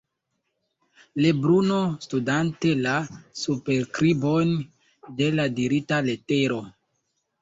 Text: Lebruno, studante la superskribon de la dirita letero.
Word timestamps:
Lebruno, 1.25 1.77
studante 2.07 2.73
la 2.85 2.95
superskribon 3.43 4.57
de 5.21 5.29
la 5.37 5.47
dirita 5.61 6.01
letero. 6.09 6.59